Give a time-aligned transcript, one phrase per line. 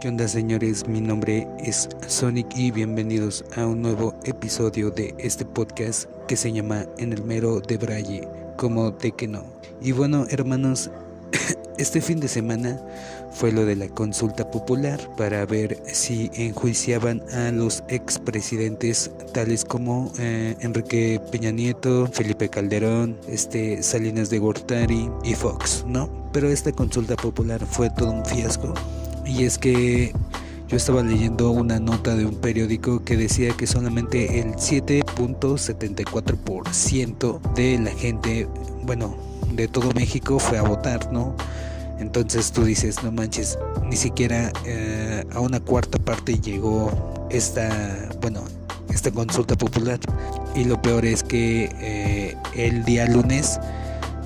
[0.00, 0.86] ¿Qué onda señores?
[0.86, 6.52] Mi nombre es Sonic y bienvenidos a un nuevo episodio de este podcast que se
[6.52, 8.28] llama En el mero de Braille,
[8.58, 9.44] como de que no.
[9.80, 10.90] Y bueno hermanos,
[11.78, 12.78] este fin de semana
[13.32, 20.12] fue lo de la consulta popular para ver si enjuiciaban a los expresidentes tales como
[20.18, 26.10] eh, Enrique Peña Nieto, Felipe Calderón, este Salinas de Gortari y Fox, ¿no?
[26.34, 28.74] Pero esta consulta popular fue todo un fiasco
[29.26, 30.14] y es que
[30.68, 37.78] yo estaba leyendo una nota de un periódico que decía que solamente el 7.74% de
[37.78, 38.46] la gente,
[38.82, 39.16] bueno,
[39.52, 41.34] de todo México fue a votar, ¿no?
[41.98, 48.44] Entonces tú dices, no manches, ni siquiera eh, a una cuarta parte llegó esta, bueno,
[48.90, 49.98] esta consulta popular.
[50.54, 53.58] Y lo peor es que eh, el día lunes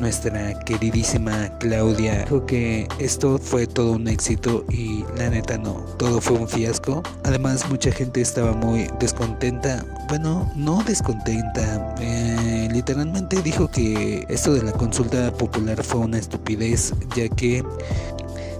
[0.00, 2.24] nuestra queridísima Claudia.
[2.24, 7.02] Dijo que esto fue todo un éxito y la neta no, todo fue un fiasco.
[7.24, 14.62] Además mucha gente estaba muy descontenta, bueno, no descontenta, eh, literalmente dijo que esto de
[14.62, 17.64] la consulta popular fue una estupidez ya que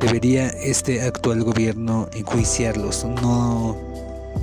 [0.00, 3.89] debería este actual gobierno enjuiciarlos, no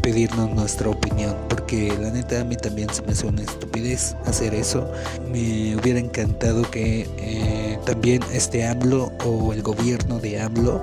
[0.01, 4.53] pedirnos nuestra opinión, porque la neta a mí también se me hace una estupidez hacer
[4.53, 4.89] eso.
[5.31, 10.81] Me hubiera encantado que eh, también este AMLO o el gobierno de AMLO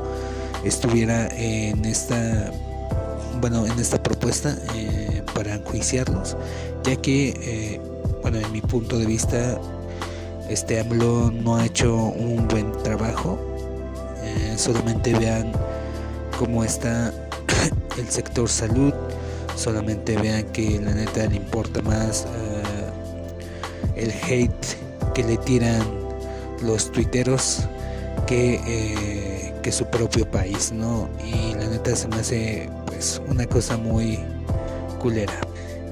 [0.64, 2.50] estuviera en esta
[3.40, 6.36] bueno en esta propuesta eh, para enjuiciarlos
[6.84, 7.80] ya que eh,
[8.22, 9.58] bueno en mi punto de vista
[10.48, 13.38] este AMLO no ha hecho un buen trabajo
[14.56, 15.52] solamente vean
[16.38, 17.12] cómo está
[17.98, 18.92] el sector salud.
[19.56, 25.82] Solamente vean que la neta le importa más eh, el hate que le tiran
[26.62, 27.60] los tuiteros
[28.26, 31.08] que, eh, que su propio país, ¿no?
[31.24, 34.18] Y la neta se me hace pues una cosa muy
[34.98, 35.34] culera.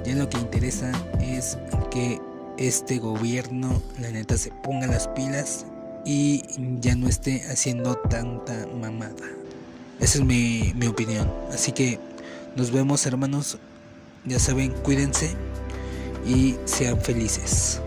[0.05, 1.59] Ya lo que interesa es
[1.91, 2.19] que
[2.59, 5.67] este gobierno, la neta, se ponga las pilas
[6.05, 6.43] y
[6.81, 9.42] ya no esté haciendo tanta mamada.
[10.01, 11.31] Esa es mi, mi opinión.
[11.53, 11.99] Así que
[12.57, 13.59] nos vemos hermanos.
[14.25, 15.35] Ya saben, cuídense
[16.27, 17.81] y sean felices.